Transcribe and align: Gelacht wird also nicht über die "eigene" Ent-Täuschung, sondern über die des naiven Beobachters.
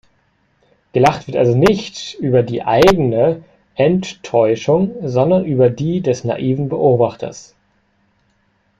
Gelacht 0.93 1.27
wird 1.27 1.37
also 1.37 1.55
nicht 1.55 2.15
über 2.15 2.41
die 2.41 2.63
"eigene" 2.63 3.43
Ent-Täuschung, 3.75 4.95
sondern 5.03 5.45
über 5.45 5.69
die 5.69 6.01
des 6.01 6.23
naiven 6.23 6.69
Beobachters. 6.69 7.53